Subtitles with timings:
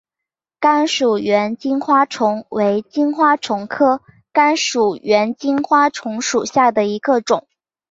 [0.59, 4.01] 甘薯猿金花虫为金花虫科
[4.33, 7.47] 甘薯猿金花虫属下的一个种。